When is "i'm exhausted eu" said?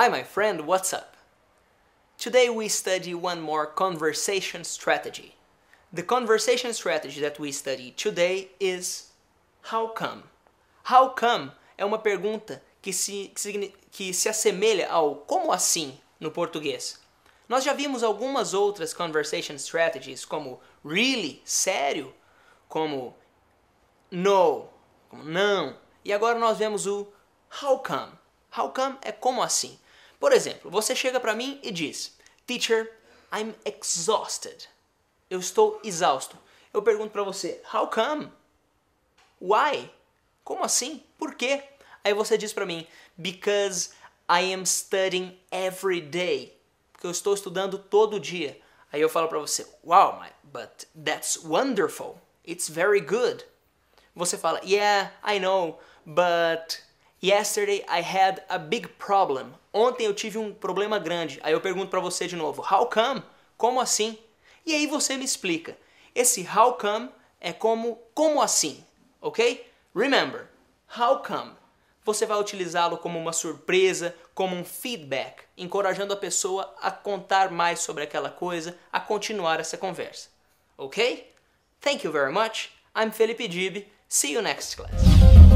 33.32-35.40